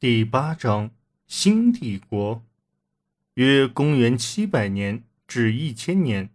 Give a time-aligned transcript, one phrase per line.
[0.00, 0.92] 第八章
[1.26, 2.42] 新帝国。
[3.34, 6.30] 约公元七百年至一千年，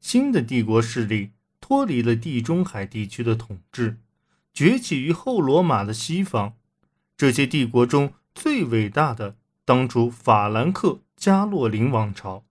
[0.00, 3.98] 新的帝国势力脱离了地中海地区的统治，
[4.54, 6.54] 崛起于后罗马的西方。
[7.16, 9.34] 这些帝国中最伟大的，
[9.64, 12.44] 当属法兰克加洛林王朝。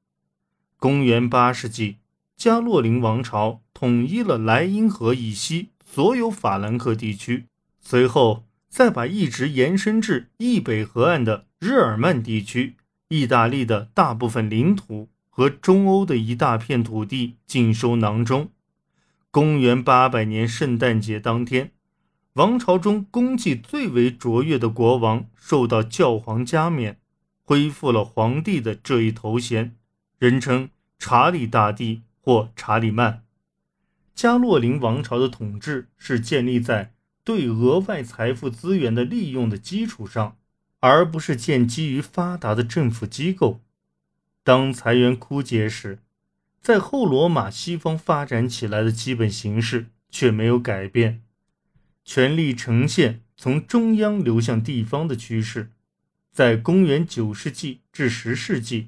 [0.76, 2.00] 公元八世纪，
[2.36, 7.46] 加洛林王朝统一了莱茵河以西所有法兰克地区，
[7.80, 8.44] 随后。
[8.70, 12.75] 再把一直延伸至易北河岸的日耳曼地区、
[13.10, 18.51] 意大利的大部分领土和中欧的一大片土地尽收囊中。
[19.32, 21.71] 公元八百年圣诞节当天，
[22.33, 26.99] 王朝中功绩最为卓越的国王受到教皇加冕，
[27.43, 29.75] 恢复了皇帝的这一头衔，
[30.18, 33.23] 人称查理大帝或查理曼。
[34.16, 36.94] 加洛林王朝的统治是建立在。
[37.30, 40.36] 对额外财富资源的利用的基础上，
[40.80, 43.61] 而不是建基于发达的政府机构。
[44.44, 46.00] 当财源枯竭时，
[46.59, 51.22] 在后罗马西方发展起来的基本形势却没有改变，
[52.03, 55.69] 权力呈现从中央流向地方的趋势。
[56.31, 58.88] 在公元九世纪至十世纪，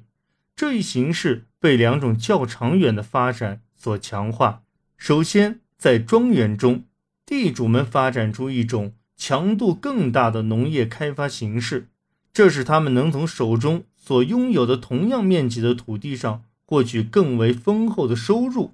[0.56, 4.64] 这一形势被两种较长远的发展所强化。
[4.98, 6.86] 首先，在庄园中。
[7.32, 11.88] 地主们发展出一种强度更大的农业开发形式，
[12.34, 18.74] 这使他们能从手中所拥有的同样面积的土地上获取更为丰厚的收入。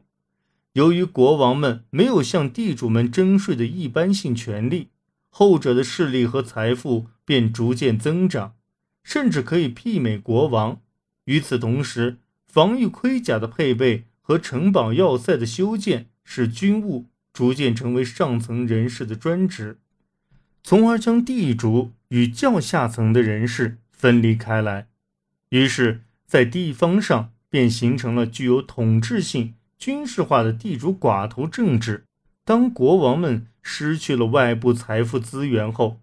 [0.74, 4.88] 由于国王们没有向地主们征税的一般性权利，
[5.30, 8.56] 后者的势力和财富便逐渐增长，
[9.04, 10.82] 甚至可以媲美国王。
[11.26, 17.06] 与此同时，防御盔甲的配备和城堡要塞的修建使军务。
[17.38, 19.78] 逐渐成为上层人士的专职，
[20.64, 24.88] 从而将地主与较下层的人士分离开来。
[25.50, 32.06] 于是，在地方上便形成了具有统治性、军事化的地主寡头政治。
[32.44, 36.02] 当国王们失去了外部财富资源后，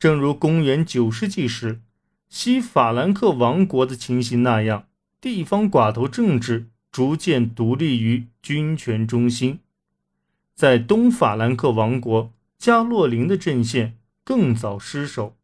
[0.00, 1.80] 正如公元九世纪时
[2.28, 4.88] 西法兰克王国的情形那样，
[5.20, 9.60] 地方寡头政治逐渐独立于军权中心。
[10.54, 15.36] 在东法兰克王国，加洛林的阵线更早失守，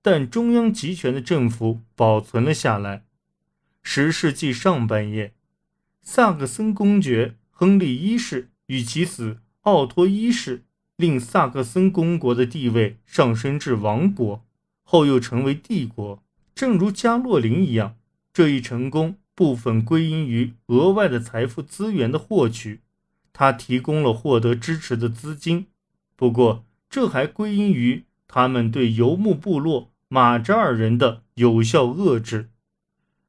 [0.00, 3.04] 但中央集权的政府保存了下来。
[3.82, 5.34] 十世纪上半叶，
[6.00, 10.62] 萨克森公爵亨利一世与其子奥托一世
[10.96, 14.44] 令萨克森公国的地位上升至王国，
[14.84, 16.22] 后又成为帝国。
[16.54, 17.96] 正如加洛林一样，
[18.32, 22.80] 这一成功部分归因于额外的财富资源的获取。
[23.32, 25.66] 他提供了获得支持的资金，
[26.16, 32.50] 不过这还归因于他们对游牧部落马扎尔人的有效遏制。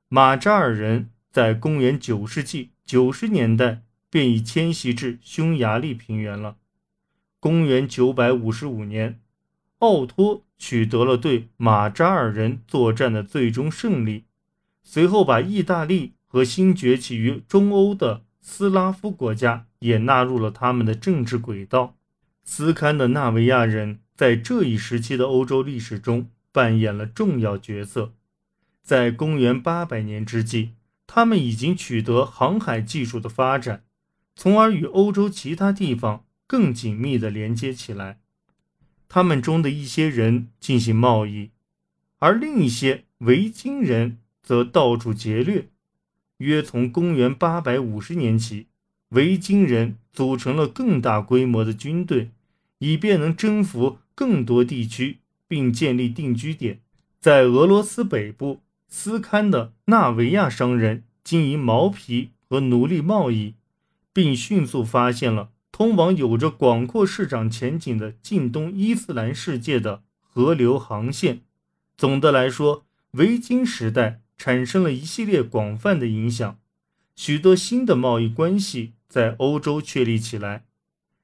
[0.09, 6.57] 马扎尔人在公元九世纪九十年代便已迁徙至匈牙利平原了。
[7.39, 9.19] 公元九百五十五年，
[9.79, 14.25] 奥托取得了对马扎尔人作战的最终胜利，
[14.81, 19.65] 随后把意大利和新崛起于中欧的斯拉夫国家。
[19.83, 21.97] 也纳入了他们的政治轨道。
[22.45, 28.13] 斯堪的纳维亚人在这一时期的欧洲历史中扮演了重要角色。
[28.81, 30.69] 在公元800年之际，
[31.05, 33.83] 他们已经取得航海技术的发展，
[34.37, 38.21] 从而与欧洲其他地方更紧密地连接起来。
[39.09, 41.51] 他们中的一些人进行贸易，
[42.19, 45.67] 而另一些维京人则到处劫掠。
[46.43, 48.67] 约从公元850年起。
[49.09, 52.31] 维京人组成了更大规模的军队，
[52.79, 56.79] 以便能征服更多地区，并建立定居点。
[57.19, 63.53] 在俄罗斯北部，斯堪的纳维亚商人经营毛皮和奴隶贸易，
[64.11, 71.41] 并迅速发现了通往有着广阔市场前景的近东伊斯兰世界的河流航线。
[71.95, 76.59] 总的来说，维京时代产生了一系列广泛的影响，
[77.15, 78.91] 许多新的贸易关系。
[79.07, 80.65] 在欧洲确立起来，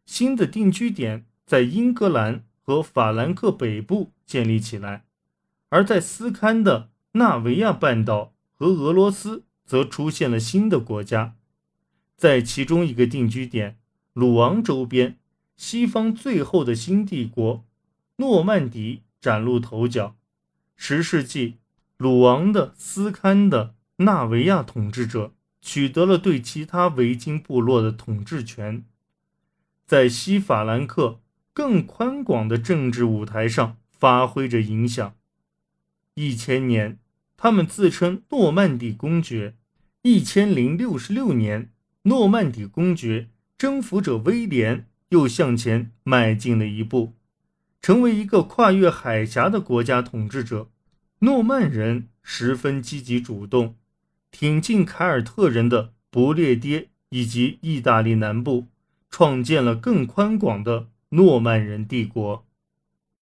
[0.05, 5.03] 新的定居点在英格兰和法兰克北部建立起来，
[5.67, 11.35] 而在斯堪的纳维亚半岛和俄罗斯则出现了新的国家。
[12.15, 13.77] 在其中一个定居点
[14.13, 15.17] 鲁昂周边，
[15.57, 17.65] 西方最后的新帝国
[18.15, 20.15] 诺曼底崭露头角。
[20.77, 21.57] 十世纪，
[21.99, 25.33] 鲁昂的斯堪的纳维亚统治者。
[25.61, 28.85] 取得了对其他维京部落的统治权，
[29.85, 31.19] 在西法兰克
[31.51, 35.15] 更宽广的政治舞台上发挥着影响。
[36.13, 36.97] 一千年，
[37.35, 39.55] 他们自称诺曼底公爵。
[40.01, 41.73] 一千零六十六年，
[42.03, 47.15] 诺曼底公爵征服者威廉又向前迈进了一步，
[47.81, 50.69] 成为一个跨越海峡的国家统治者。
[51.21, 53.75] 诺曼人十分积极主动，
[54.31, 58.67] 挺进凯尔特人的不列颠以及意大利南部，
[59.09, 62.45] 创建了更宽广的诺曼人帝国。